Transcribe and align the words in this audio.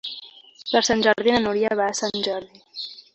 Per 0.69 0.79
Sant 0.87 1.03
Jordi 1.07 1.35
na 1.35 1.41
Núria 1.43 1.77
va 1.81 1.91
a 1.91 1.99
Sant 2.01 2.25
Jordi. 2.29 2.63